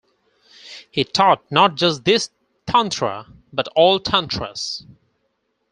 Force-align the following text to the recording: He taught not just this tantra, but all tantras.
He 0.89 1.03
taught 1.03 1.45
not 1.51 1.75
just 1.75 2.05
this 2.05 2.31
tantra, 2.65 3.27
but 3.53 3.67
all 3.75 3.99
tantras. 3.99 4.83